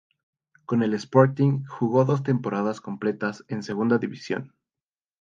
[0.65, 4.55] Con el Sporting jugó dos temporadas completas en Segunda División.